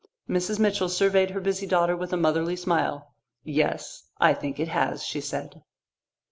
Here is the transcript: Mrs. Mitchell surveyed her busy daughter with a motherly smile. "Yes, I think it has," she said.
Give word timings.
Mrs. 0.27 0.57
Mitchell 0.57 0.89
surveyed 0.89 1.29
her 1.29 1.39
busy 1.39 1.67
daughter 1.67 1.95
with 1.95 2.11
a 2.11 2.17
motherly 2.17 2.55
smile. 2.55 3.13
"Yes, 3.43 4.01
I 4.17 4.33
think 4.33 4.59
it 4.59 4.69
has," 4.69 5.03
she 5.05 5.21
said. 5.21 5.61